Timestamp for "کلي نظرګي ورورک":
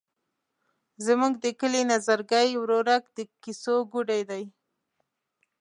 1.59-3.03